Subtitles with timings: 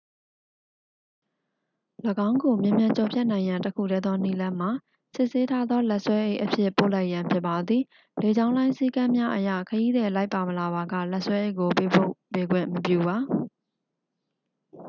[2.27, 4.71] ၎င်းကိုမြန်မြန်ကျော်ဖြတ်နိုင်ရန်တစ်ခုတည်းသောနည်းလမ်းမှာ
[5.15, 7.83] စစ်ဆေးထားသောလက်ဆွဲအိတ်အဖြစ် ပို့လိုက်ရန်ဖြစ်ပါသည်
[8.21, 13.17] လေကြောင်းလိုင်းစည်းကမ်းများအရ ခရီးသည်လိုက်ပါမလာပါက လက်ဆွဲအိတ်ကိုပေးပို့ပေးခွင့်မပြုပါ